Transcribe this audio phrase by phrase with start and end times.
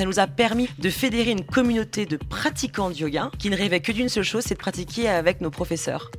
[0.00, 3.80] Ça nous a permis de fédérer une communauté de pratiquants de yoga qui ne rêvaient
[3.80, 6.10] que d'une seule chose, c'est de pratiquer avec nos professeurs.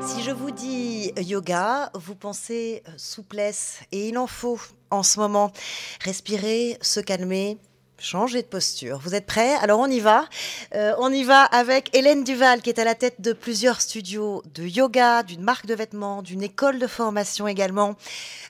[0.00, 4.58] Si je vous dis yoga, vous pensez souplesse et il en faut
[4.90, 5.52] en ce moment.
[6.00, 7.56] Respirer, se calmer,
[7.98, 8.98] changer de posture.
[9.02, 9.54] Vous êtes prêts?
[9.54, 10.26] Alors on y va.
[10.74, 14.42] Euh, on y va avec Hélène Duval qui est à la tête de plusieurs studios
[14.54, 17.96] de yoga, d'une marque de vêtements, d'une école de formation également.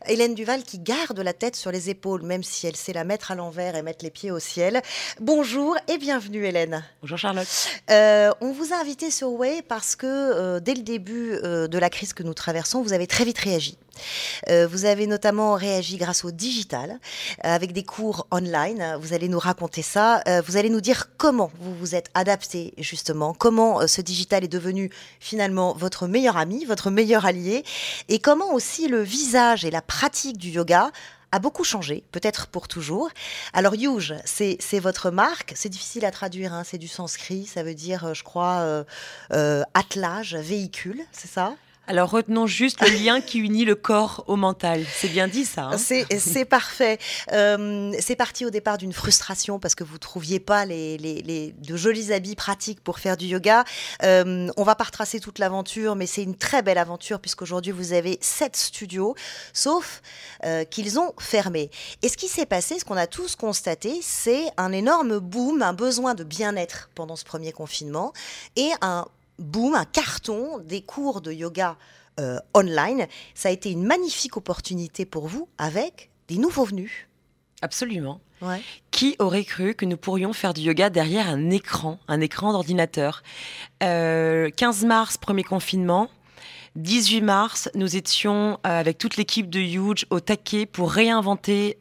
[0.06, 3.30] Hélène Duval qui garde la tête sur les épaules même si elle sait la mettre
[3.30, 4.82] à l'envers et mettre les pieds au ciel.
[5.21, 6.85] Bonjour et bienvenue Hélène.
[7.00, 7.49] Bonjour Charlotte.
[7.90, 11.90] Euh, on vous a invité sur Way parce que euh, dès le début de la
[11.90, 13.79] crise que nous traversons, vous avez très vite réagi.
[14.49, 18.96] Euh, vous avez notamment réagi grâce au digital, euh, avec des cours online.
[19.00, 20.22] Vous allez nous raconter ça.
[20.29, 24.49] Euh, vous allez nous dire comment vous vous êtes adapté, justement, comment ce digital est
[24.49, 27.64] devenu finalement votre meilleur ami, votre meilleur allié,
[28.09, 30.91] et comment aussi le visage et la pratique du yoga
[31.33, 33.11] a beaucoup changé, peut-être pour toujours.
[33.53, 37.75] Alors Yuge, c'est votre marque, c'est difficile à traduire, hein, c'est du sanskrit, ça veut
[37.75, 38.84] dire, je crois,
[39.75, 41.55] attelage, véhicule, c'est ça?
[41.86, 44.84] Alors retenons juste le lien qui unit le corps au mental.
[44.92, 45.70] C'est bien dit ça.
[45.72, 45.78] Hein?
[45.78, 46.98] C'est parfait.
[47.32, 51.76] Euh, c'est parti au départ d'une frustration parce que vous trouviez pas les, les, de
[51.76, 53.64] jolis habits pratiques pour faire du yoga.
[54.02, 57.92] Euh, on va pas retracer toute l'aventure, mais c'est une très belle aventure puisqu'aujourd'hui vous
[57.92, 59.14] avez sept studios,
[59.52, 60.02] sauf
[60.44, 61.70] euh, qu'ils ont fermé.
[62.02, 65.72] Et ce qui s'est passé, ce qu'on a tous constaté, c'est un énorme boom, un
[65.72, 68.12] besoin de bien-être pendant ce premier confinement
[68.56, 69.06] et un
[69.38, 71.76] boom, un carton des cours de yoga
[72.18, 73.06] euh, online.
[73.34, 77.08] Ça a été une magnifique opportunité pour vous avec des nouveaux venus.
[77.62, 78.20] Absolument.
[78.90, 83.22] Qui aurait cru que nous pourrions faire du yoga derrière un écran, un écran d'ordinateur?
[83.80, 84.50] 15 euh,
[84.86, 86.10] mars, premier confinement.
[86.76, 91.78] 18 mars, nous étions euh, avec toute l'équipe de Huge au taquet pour réinventer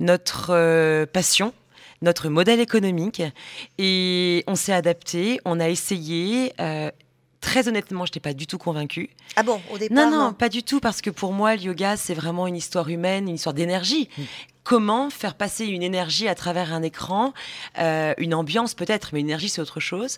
[0.00, 1.54] notre passion,
[2.02, 3.22] notre modèle économique
[3.78, 6.52] et on s'est adapté, on a essayé.
[6.60, 6.90] Euh,
[7.40, 9.10] très honnêtement, je n'étais pas du tout convaincue.
[9.36, 11.96] Ah bon, au départ Non, non, pas du tout, parce que pour moi, le yoga,
[11.96, 14.08] c'est vraiment une histoire humaine, une histoire d'énergie.
[14.18, 14.22] Mm
[14.70, 17.34] comment faire passer une énergie à travers un écran,
[17.80, 20.16] euh, une ambiance peut-être, mais une énergie c'est autre chose.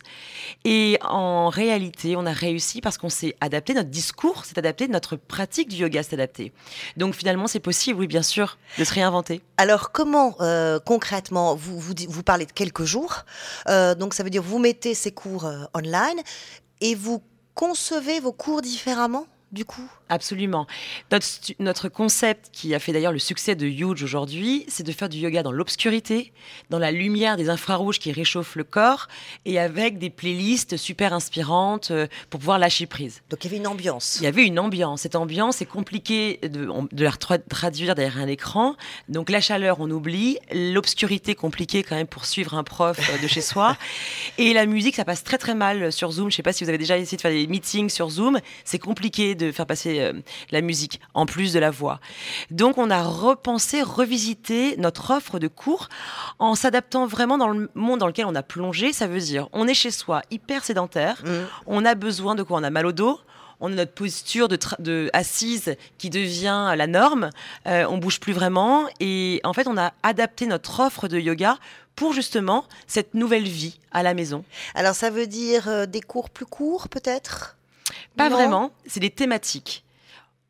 [0.67, 5.17] Et en réalité, on a réussi parce qu'on s'est adapté, notre discours s'est adapté, notre
[5.17, 6.53] pratique du yoga s'est adaptée.
[6.99, 9.41] Donc finalement, c'est possible, oui, bien sûr, de se réinventer.
[9.57, 13.25] Alors comment euh, concrètement, vous, vous, parlez de quelques jours,
[13.71, 16.21] euh, donc ça veut dire vous mettez ces cours online
[16.83, 17.23] et vous
[17.55, 19.25] concevez vos cours différemment?
[19.53, 20.67] Du coup Absolument.
[21.59, 25.17] Notre, concept, qui a fait d'ailleurs le succès de Huge aujourd'hui, c'est de faire du
[25.17, 26.35] yoga dans l'obscurité,
[26.69, 29.09] dans la lumière des infrarouges qui réchauffent le corps,
[29.47, 33.23] et avec des playlists super inspirantes euh, pour pouvoir lâcher prise.
[33.31, 34.19] Donc il y avait une ambiance.
[34.21, 35.01] Il y avait une ambiance.
[35.01, 38.77] Cette ambiance est compliquée de, de la traduire derrière un écran.
[39.09, 40.37] Donc la chaleur, on oublie.
[40.53, 43.79] L'obscurité, compliquée quand même pour suivre un prof euh, de chez soi.
[44.37, 46.25] Et la musique, ça passe très très mal sur Zoom.
[46.25, 48.39] Je ne sais pas si vous avez déjà essayé de faire des meetings sur Zoom.
[48.65, 50.13] C'est compliqué de faire passer euh,
[50.51, 52.01] la musique en plus de la voix.
[52.51, 55.89] Donc on a repensé, revisité notre offre de cours
[56.39, 58.93] en s'adaptant vraiment dans le monde dans lequel on a plongé.
[58.93, 61.31] Ça veut dire on est chez soi hyper sédentaire, mmh.
[61.67, 62.59] on a besoin de quoi?
[62.59, 63.19] On a mal au dos,
[63.63, 67.31] on a notre posture de, assise qui devient la norme,
[67.67, 71.57] euh, on bouge plus vraiment et en fait on a adapté notre offre de yoga
[71.95, 74.45] pour justement cette nouvelle vie à la maison.
[74.75, 77.57] Alors ça veut dire euh, des cours plus courts peut-être?
[78.17, 79.85] Pas vraiment, c'est des thématiques.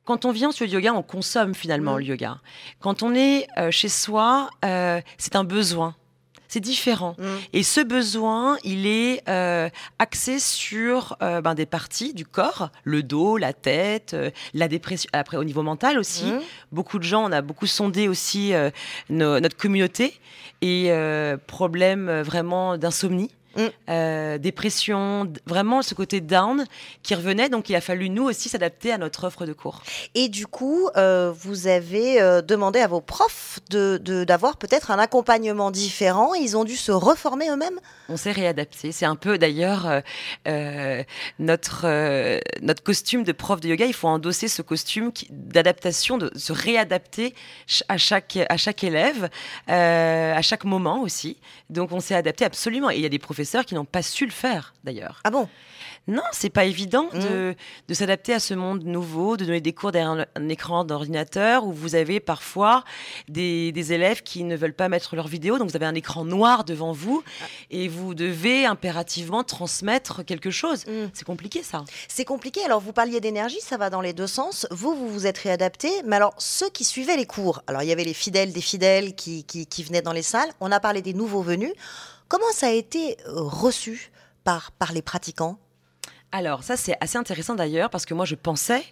[0.05, 1.99] Quand on vient sur le yoga, on consomme finalement mm.
[1.99, 2.39] le yoga.
[2.81, 5.95] Quand on est euh, chez soi, euh, c'est un besoin.
[6.49, 7.15] C'est différent.
[7.19, 7.25] Mm.
[7.53, 13.39] Et ce besoin, il est euh, axé sur ben, des parties du corps, le dos,
[13.39, 14.17] la tête,
[14.53, 15.09] la dépression.
[15.13, 16.41] Après, au niveau mental aussi, mm.
[16.73, 18.53] beaucoup de gens, on a beaucoup sondé aussi
[19.09, 20.19] notre communauté
[20.61, 20.93] et
[21.47, 23.31] problèmes vraiment d'insomnie.
[23.57, 23.67] Mm.
[23.91, 26.65] Euh, dépression, vraiment ce côté down
[27.03, 27.49] qui revenait.
[27.49, 29.83] Donc il a fallu nous aussi s'adapter à notre offre de cours.
[30.15, 34.99] Et du coup, euh, vous avez euh, demandé à vos profs d'avoir de, peut-être un
[34.99, 36.35] accompagnement différent.
[36.35, 37.79] Ils ont dû se reformer eux-mêmes?
[38.09, 38.93] On s'est réadapté.
[38.93, 40.03] C'est un peu d'ailleurs
[41.39, 41.87] notre,
[42.63, 43.87] notre costume de prof de yoga.
[43.87, 47.35] Il faut endosser ce costume d'adaptation, de se réadapter
[47.89, 49.31] à chaque, à chaque élève,
[49.69, 51.39] à chaque moment aussi.
[51.71, 52.91] Donc on s'est adapté absolument.
[52.91, 55.21] Et il y a des professeurs professeurs qui n'ont pas su le faire d'ailleurs.
[55.25, 55.49] Ah bon?
[56.09, 57.19] Non, c'est pas évident Mmh.
[57.21, 57.55] de,
[57.89, 61.65] de s'adapter à ce monde nouveau, de donner des cours derrière un, un écran d'ordinateur
[61.65, 62.85] où vous avez parfois
[63.29, 66.25] des, des élèves qui ne veulent pas mettre leur vidéo, donc vous avez un écran
[66.25, 67.45] noir devant vous Ah.
[67.71, 70.87] et vous devez impérativement transmettre quelque chose.
[70.87, 71.11] Mm.
[71.13, 71.85] C'est compliqué ça.
[72.09, 72.65] C'est compliqué.
[72.65, 74.67] Alors, vous parliez d'énergie, ça va dans les deux sens.
[74.71, 75.89] Vous, vous vous êtes réadapté.
[76.07, 79.15] Mais alors, ceux qui suivaient les cours, alors il y avait les fidèles des fidèles
[79.15, 80.51] qui, qui, qui venaient dans les salles.
[80.61, 81.73] On a parlé des nouveaux venus.
[82.33, 84.11] Comment ça a été euh, reçu
[84.43, 85.59] par, par les pratiquants?
[86.35, 88.83] Alors ça c'est assez intéressant d'ailleurs parce que moi je pensais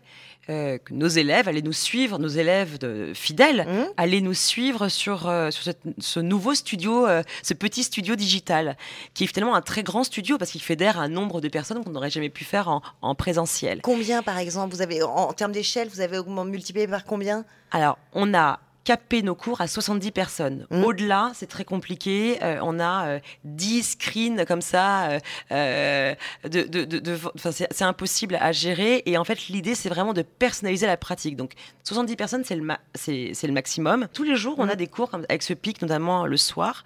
[0.51, 4.89] euh, que nos élèves allaient nous suivre, nos élèves de, fidèles Hum allaient nous suivre
[4.89, 8.77] sur, euh, sur cette- ce nouveau studio, euh, ce petit studio digital,
[9.15, 11.93] qui est finalement un très grand studio parce qu'il fédère un nombre de personnes qu'on
[11.93, 13.81] n'aurait jamais pu faire en, en présentiel.
[13.81, 17.47] Combien, par exemple, vous avez, en, en termes d'échelle, vous avez augmenté, multiplié par combien?
[17.71, 20.67] Alors on a capé nos cours à 70 personnes.
[20.71, 20.85] Mhm.
[20.85, 22.39] Au-delà, c'est très compliqué.
[22.43, 25.11] Euh, on a euh, 10 screens comme ça.
[25.11, 25.19] euh,
[25.53, 29.03] euh, de, de- de- de- enfin, c'est impossible à gérer.
[29.07, 31.37] Et en fait, l'idée, c'est vraiment de personnaliser la pratique.
[31.37, 31.53] Donc,
[31.85, 34.09] 70 personnes, c'est le, ma- le maximum.
[34.13, 34.77] Tous les jours, on a Mhm.
[34.77, 36.85] des cours comme, avec ce pic, notamment le soir.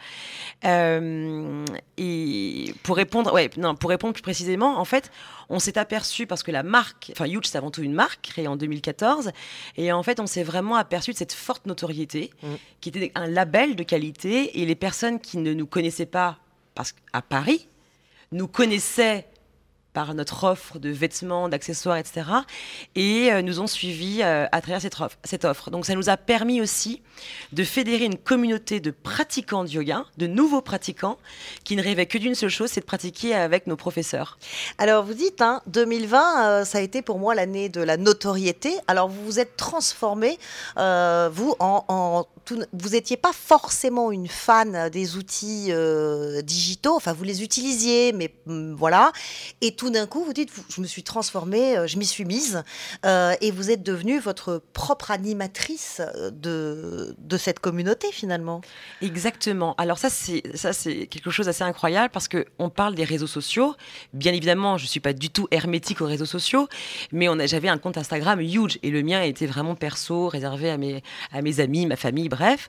[0.65, 1.65] Euh,
[1.99, 5.11] et pour répondre, ouais, non, pour répondre plus précisément, en fait,
[5.49, 8.47] on s'est aperçu parce que la marque, enfin Huge, c'est avant tout une marque créée
[8.49, 9.31] en 2014,
[9.77, 12.57] et en fait, on s'est vraiment aperçu de cette forte notoriété, Mhm.
[12.81, 16.39] qui était un label de qualité, et les personnes qui ne nous connaissaient pas,
[16.75, 17.69] parce qu'à Paris,
[18.33, 19.27] nous connaissaient
[19.95, 22.23] par notre offre de vêtements, d'accessoires, etc.
[22.97, 25.71] Et euh, nous ont suivis euh, à travers cette offre, cette offre.
[25.71, 27.01] Donc ça nous a permis aussi
[27.53, 31.17] de fédérer une communauté de pratiquants de yoga, de nouveaux pratiquants,
[31.63, 34.39] qui ne rêvaient que d'une seule chose, c'est de pratiquer avec nos professeurs.
[34.79, 38.75] Alors, vous dites, hein, 2020, euh, ça a été pour moi l'année de la notoriété.
[38.89, 40.39] Alors, vous vous êtes transformé,
[40.77, 47.43] vous, en vous n'étiez pas forcément une fan des outils euh, digitaux, enfin vous les
[47.43, 49.13] utilisiez, mais hum, voilà.
[49.61, 52.63] Et tout d'un coup, vous dites, je me suis transformée, euh, je m'y suis mise,
[53.05, 56.01] euh, et vous êtes devenue votre propre animatrice
[56.33, 58.61] de, cette communauté finalement.
[59.03, 59.75] Exactement.
[59.77, 60.43] Alors ça, c'est
[61.09, 63.75] quelque chose d'assez incroyable parce que on parle des réseaux sociaux.
[64.13, 66.69] Bien évidemment, je suis pas du tout hermétique aux réseaux sociaux,
[67.11, 70.79] mais on j'avais un compte Instagram huge et le mien était vraiment perso, réservé à
[71.43, 72.69] mes amis, ma famille, bref.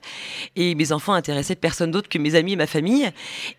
[0.54, 3.10] Et mes enfants intéressaient personne d'autre que mes amis et ma famille.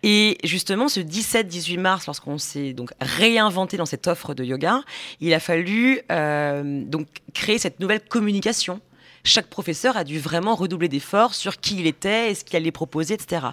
[0.02, 4.80] Et justement, ce 17-18 mars, lorsqu'on s'est donc réinventé dans cette offre de yoga,
[5.20, 8.80] il a fallu euh, donc créer cette nouvelle communication
[9.24, 13.14] chaque professeur a dû vraiment redoubler d'efforts sur qui il était ce qu'il allait proposer,
[13.14, 13.48] etc.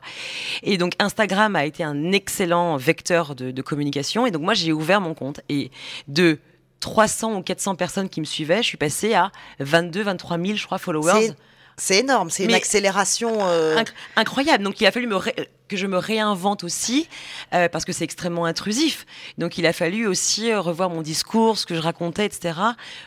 [0.63, 4.25] Et donc Instagram a été un excellent vecteur de, de communication.
[4.25, 5.41] Et donc moi, j'ai ouvert mon compte.
[5.49, 5.71] Et
[6.07, 6.39] de
[6.79, 10.65] 300 ou 400 personnes qui me suivaient, je suis passée à 22, 23 000, je
[10.65, 11.31] crois, followers.
[11.77, 13.35] C'est- énorme, c'est une accélération.
[13.47, 14.63] euh, Inc- incroyable.
[14.63, 15.35] Donc il a fallu me ré-
[15.67, 17.07] que je me réinvente aussi
[17.53, 19.05] euh, parce que c'est extrêmement intrusif.
[19.37, 22.59] Donc il a fallu aussi euh, revoir mon discours, ce que je racontais, etc.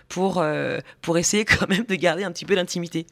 [0.08, 3.06] pour euh, pour essayer quand même de garder un petit peu d'intimité.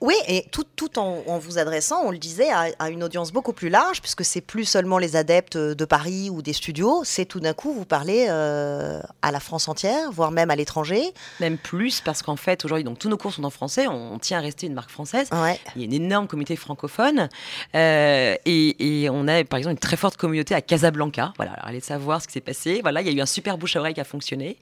[0.00, 3.32] Oui, et tout, tout en, en vous adressant, on le disait, à, à une audience
[3.32, 7.24] beaucoup plus large, puisque c'est plus seulement les adeptes de Paris ou des studios, c'est
[7.24, 11.02] tout d'un coup, vous parlez à la France entière, voire même à l'étranger.
[11.40, 13.86] Même plus parce qu'en fait aujourd'hui donc tous nos cours sont en français.
[13.86, 15.28] On, on tient à rester une marque française.
[15.32, 15.58] Ouais.
[15.76, 17.28] Il y a une énorme communauté francophone
[17.74, 21.32] et, et on a par exemple une très forte communauté à Casablanca.
[21.36, 22.80] Voilà, alors allez savoir ce qui s'est passé.
[22.82, 24.56] Voilà, il y a eu un super bouche à oreille qui a fonctionné.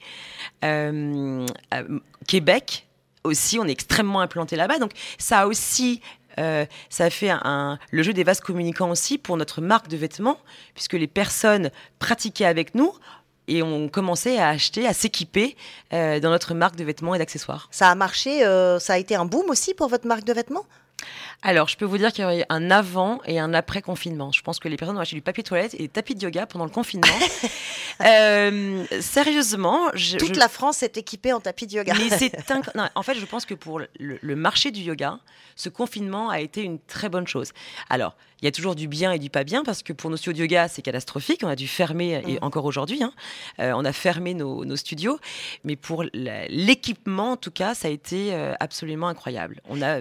[0.63, 1.81] Euh, à
[2.27, 2.87] Québec
[3.23, 4.79] aussi, on est extrêmement implanté là-bas.
[4.79, 6.01] Donc ça a aussi
[6.39, 7.31] euh, ça fait
[7.91, 10.37] le jeu des vases communicants aussi pour notre marque de vêtements,
[10.73, 12.93] puisque les personnes pratiquaient avec nous
[13.47, 15.55] et ont commencé à acheter, à s'équiper
[15.93, 17.67] euh, dans notre marque de vêtements et d'accessoires.
[17.71, 20.65] Ça a marché, euh, ça a été un boom aussi pour votre marque de vêtements?
[21.43, 24.31] Alors, je peux vous dire qu'il y a eu un avant et un après confinement.
[24.31, 26.45] Je pense que les personnes ont acheté du papier toilette et des tapis de yoga
[26.45, 27.07] pendant le confinement.
[28.03, 31.93] Euh, sérieusement, je, Toute je- la France est équipée en tapis de yoga.
[31.95, 35.19] mais c'est inc- non, en fait, je pense que pour le, le marché du yoga,
[35.55, 37.51] ce confinement a été une très bonne chose.
[37.91, 40.17] Alors, il y a toujours du bien et du pas bien parce que pour nos
[40.17, 41.41] studios de yoga, c'est catastrophique.
[41.43, 42.39] On a dû fermer, et Mm.
[42.41, 43.13] encore aujourd'hui, hein,
[43.59, 45.19] euh, on a fermé nos, nos studios.
[45.63, 49.61] Mais pour l'équipement, en tout cas, ça a été euh, absolument incroyable.
[49.69, 49.99] On a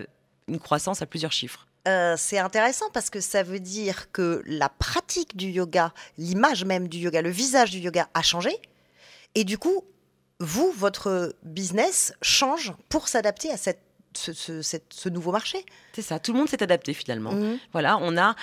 [0.49, 1.67] une croissance à plusieurs chiffres.
[1.89, 6.89] Euh, c'est intéressant parce que ça veut dire que la pratique du yoga, l'image même
[6.89, 8.51] du yoga, le visage du yoga a changé.
[9.35, 9.85] Et du coup,
[10.41, 13.81] vous, votre business change pour s'adapter à cette,
[14.15, 15.65] ce, ce- cette- ce nouveau marché.
[15.95, 17.33] C'est ça, tout le monde s'est adapté finalement.
[17.33, 17.59] Mhm.
[17.73, 18.35] Voilà, on a.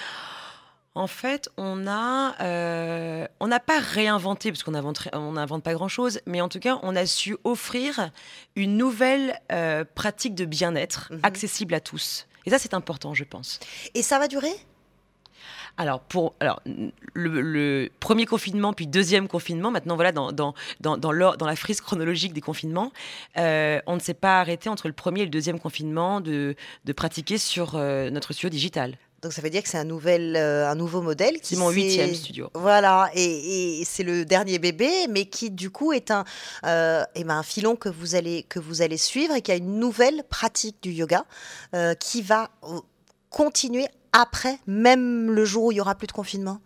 [0.97, 5.61] En fait, on a, euh, on n'a pas réinventé parce qu'on n'invente ri- on n'invente
[5.61, 8.09] pas grand chose, mais en tout cas, on a su offrir
[8.55, 11.19] une nouvelle euh, pratique de bien-être Mhm.
[11.21, 12.25] accessible à tous.
[12.47, 13.59] Et ça, c'est important, je pense.
[13.93, 14.51] Et ça va durer?
[15.77, 16.63] Alors, pour alors,
[17.13, 22.33] le, premier confinement, puis deuxième confinement, maintenant, voilà, dans, dans, dans, dans, la frise chronologique
[22.33, 22.91] des confinements,
[23.37, 26.93] euh, on ne s'est pas arrêté entre le premier et le deuxième confinement de, de
[26.93, 28.97] pratiquer sur euh, notre studio digital.
[29.27, 31.35] Donc ça veut dire que c'est un, nouvel, euh, un nouveau modèle.
[31.43, 32.49] C'est mon huitième studio.
[32.53, 36.23] Voilà, et, c'est le dernier bébé, mais qui du coup est un,
[36.65, 39.57] euh, eh ben, un filon que vous, allez, que vous allez suivre et qui a
[39.57, 41.25] une nouvelle pratique du yoga
[41.99, 42.51] qui va
[43.29, 46.61] continuer après, même le jour où il y aura plus de confinement?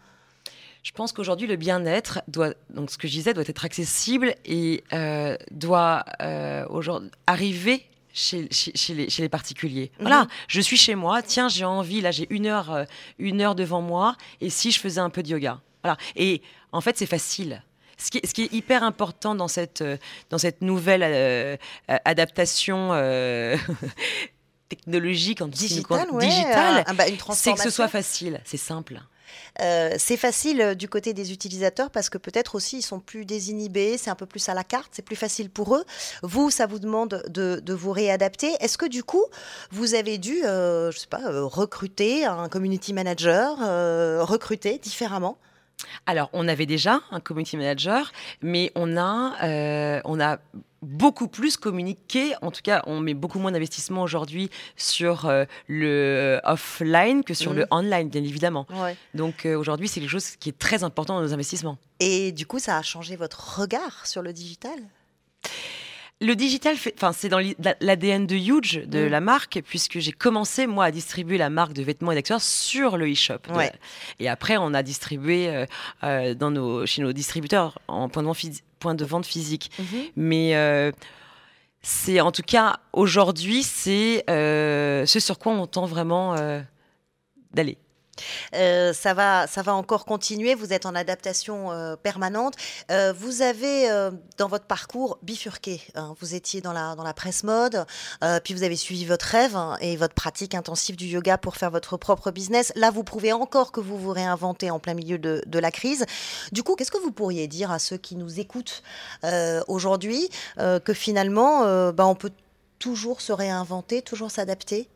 [0.84, 4.84] Je pense qu'aujourd'hui, le bien-être doit, donc ce que je disais, doit être accessible et
[4.94, 6.66] euh, doit euh,
[7.26, 9.92] arriver chez, chez, les, particuliers.
[9.98, 10.08] Mhm.
[10.08, 12.86] Voilà, je suis chez moi, tiens, j'ai envie, là j'ai une heure, euh,
[13.20, 15.98] une heure devant moi, et si je faisais un peu de yoga Voilà.
[16.16, 16.42] Et
[16.72, 17.64] en fait, c'est facile.
[17.98, 19.84] Ce qui, est, ce qui, est, hyper important dans cette,
[20.32, 22.90] dans cette nouvelle adaptation
[24.70, 26.08] technologique, en digital,
[26.88, 27.04] ah, bah,
[27.34, 29.02] c'est que ce soit facile, c'est simple.
[29.62, 33.26] Euh, c'est facile euh, du côté des utilisateurs parce que peut-être aussi ils sont plus
[33.26, 35.84] désinhibés, c'est un peu plus à la carte, c'est plus facile pour eux.
[36.24, 38.52] Vous, ça vous demande de, vous réadapter.
[38.60, 39.24] Est-ce que du coup,
[39.72, 43.58] vous avez dû, euh, je sais pas, recruter un community manager,
[44.28, 45.38] recruter différemment?
[46.06, 48.12] Alors, on avait déjà un community manager,
[48.42, 50.38] mais on a, on a
[50.82, 52.34] beaucoup plus communiqué.
[52.42, 57.54] En tout cas, on met beaucoup moins d'investissement aujourd'hui sur euh, le offline que sur
[57.54, 57.68] le mhm.
[57.72, 58.66] online, bien évidemment.
[59.14, 61.78] Donc euh, aujourd'hui, c'est quelque chose qui est très important dans nos investissements.
[62.00, 64.80] Et du coup, ça a changé votre regard sur le digital?
[66.22, 67.40] Le digital, enfin, c'est dans
[67.82, 69.08] l'ADN de Huge, de mm.
[69.08, 72.98] la marque, puisque j'ai commencé, moi, à distribuer la marque de vêtements et d'accessoires sur
[72.98, 73.40] le e-shop.
[74.20, 75.66] Et après, on a distribué euh,
[76.04, 78.38] euh, dans nos, chez nos distributeurs en point de vente,
[78.80, 79.72] point de vente physique.
[79.80, 80.12] Mm-hmm.
[80.16, 80.92] Mais euh,
[81.82, 86.36] c'est, en tout cas, aujourd'hui, c'est ce sur quoi on tend vraiment
[87.52, 87.78] d'aller.
[88.54, 90.56] Euh, ça, va, ça va encore continuer.
[90.56, 92.56] Vous êtes en adaptation euh, permanente.
[92.90, 93.90] Euh, vous avez,
[94.38, 95.82] dans votre parcours, bifurqué.
[95.96, 96.16] Hein.
[96.20, 97.86] Vous étiez dans la, dans la presse mode,
[98.44, 101.72] puis vous avez suivi votre rêve hein, et votre pratique intensive du yoga pour faire
[101.72, 102.72] votre propre business.
[102.76, 106.06] Là, vous prouvez encore que vous vous réinventez en plein milieu de, la crise.
[106.52, 108.82] Du coup, qu'est-ce que vous pourriez dire à ceux qui nous écoutent
[109.68, 112.32] aujourd'hui que finalement, bah, on peut
[112.80, 114.90] toujours se réinventer, toujours s'adapter?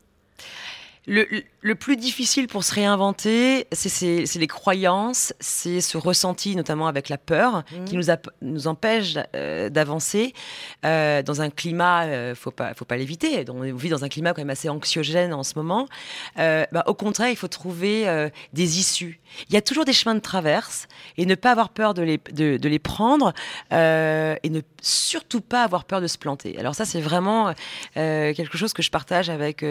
[1.07, 7.17] Le, plus difficile pour se réinventer, c'est les croyances, c'est ce ressenti, notamment avec la
[7.17, 8.00] peur, qui mmh.
[8.00, 10.33] nous, nous empêche euh, d'avancer
[10.85, 13.45] euh, dans un climat, euh, faut pas, faut pas l'éviter.
[13.50, 15.88] On vit dans un climat quand même assez anxiogène en ce moment.
[16.38, 19.19] Bah, au contraire, il faut trouver des issues.
[19.50, 22.19] Il y a toujours des chemins de traverse et ne pas avoir peur de les,
[22.31, 23.33] de, de les prendre
[23.71, 26.57] et ne surtout pas avoir peur de se planter.
[26.57, 27.53] Alors ça, c'est vraiment
[27.93, 29.63] quelque chose que je partage avec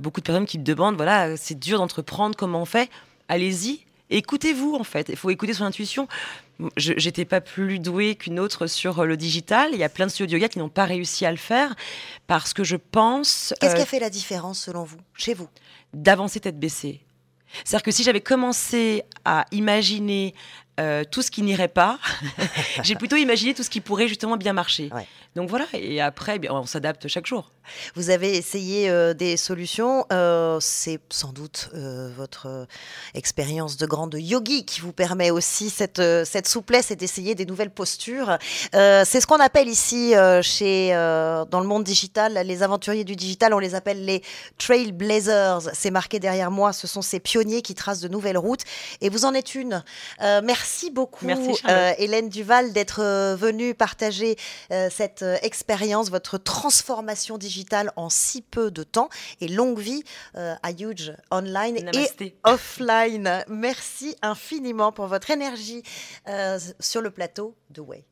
[0.00, 2.90] beaucoup de personnes qui te demandent, voilà, c'est dur d'entreprendre, comment on fait
[3.28, 5.08] Allez-y, écoutez-vous en fait.
[5.08, 6.08] Il faut écouter son intuition.
[6.76, 9.70] Je n'étais pas plus douée qu'une autre sur le digital.
[9.72, 11.76] Il y a plein de studios de yoga qui n'ont pas réussi à le faire
[12.26, 13.54] parce que je pense.
[13.60, 15.48] Qu'est-ce qui a euh, fait la différence selon vous, chez vous?
[15.94, 17.00] D'avancer tête baissée.
[17.64, 20.34] C'est-à-dire que si j'avais commencé à imaginer
[20.80, 21.98] euh, tout ce qui n'irait pas,
[22.82, 24.90] j'ai plutôt imaginé tout ce qui pourrait justement bien marcher.
[25.36, 27.52] Donc voilà, et après, eh on s'adapte chaque jour.
[27.94, 30.04] Vous avez essayé euh, des solutions.
[30.12, 31.70] Euh, c'est sans doute
[32.16, 32.66] votre
[33.14, 37.70] expérience de grande yogi qui vous permet aussi cette, cette souplesse et d'essayer des nouvelles
[37.70, 38.38] postures.
[38.72, 40.90] c'est ce qu'on appelle ici, chez,
[41.50, 44.22] dans le monde digital, les aventuriers du digital, on les appelle les
[44.58, 45.70] trailblazers.
[45.72, 48.62] C'est marqué derrière moi, ce sont ces pionniers qui tracent de nouvelles routes.
[49.00, 49.84] Et vous en êtes une.
[50.20, 51.26] merci beaucoup,
[51.98, 53.00] Hélène Duval, d'être
[53.36, 54.36] venue partager
[54.90, 59.08] cette euh, expérience, votre transformation digitale en si peu de temps
[59.40, 60.02] et longue vie
[60.36, 63.44] euh, à Huge Online et offline.
[63.48, 65.82] Merci infiniment pour votre énergie
[66.28, 68.04] euh, sur le plateau de Way.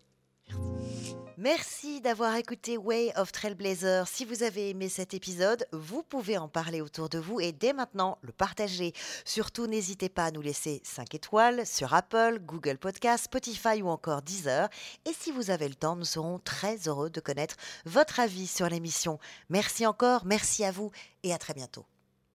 [1.41, 4.09] Merci d'avoir écouté Way of Trailblazer.
[4.09, 7.73] Si vous avez aimé cet épisode, vous pouvez en parler autour de vous et dès
[7.73, 8.93] maintenant le partager.
[9.25, 14.23] Surtout, n'hésitez pas à nous laisser 5 étoiles sur Apple, Google Podcast, Spotify ou encore
[14.23, 14.69] Deezer.
[15.05, 17.55] Et si vous avez le temps, nous serons très heureux de connaître
[17.85, 19.21] votre avis sur l'émission.
[19.49, 20.91] Merci encore, merci à vous
[21.23, 21.87] et à très bientôt.